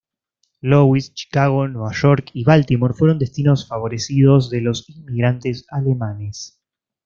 Louis, 0.61 1.11
Chicago, 1.13 1.67
Nueva 1.67 1.93
York 1.93 2.31
y 2.33 2.43
Baltimore 2.43 2.95
fueron 2.95 3.19
destinos 3.19 3.67
favorecidos 3.67 4.49
de 4.49 4.61
los 4.61 4.89
inmigrantes 4.89 5.63
alemanes. 5.69 6.59